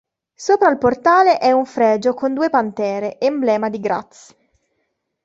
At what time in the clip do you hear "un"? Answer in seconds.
1.51-1.63